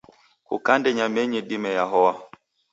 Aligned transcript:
Kukande 0.47 0.89
nyamenyi 0.97 1.39
dime 1.47 1.69
yahoa. 1.77 2.13